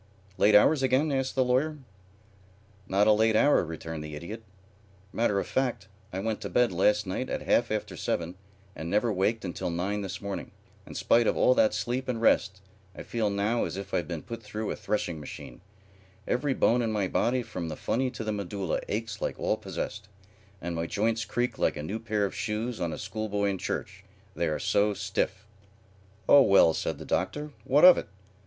[0.39, 1.77] "Late hours again?" asked the Lawyer.
[2.87, 4.41] "Not a late hour," returned the Idiot.
[5.13, 8.33] "Matter of fact, I went to bed last night at half after seven
[8.75, 10.49] and never waked until nine this morning.
[10.87, 12.61] In spite of all that sleep and rest
[12.95, 15.61] I feel now as if I'd been put through a threshing machine.
[16.27, 20.07] Every bone in my body from the funny to the medulla aches like all possessed,
[20.59, 23.59] and my joints creak like a new pair of shoes on a school boy in
[23.59, 24.03] church,
[24.35, 25.45] they are so stiff."
[26.27, 28.07] "Oh well," said the Doctor, "what of it?